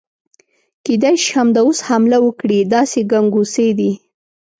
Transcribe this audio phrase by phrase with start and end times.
[0.85, 3.91] کېدای شي همدا اوس حمله وکړي، داسې ګنګوسې دي.